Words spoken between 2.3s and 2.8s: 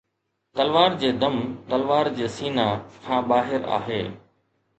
سينه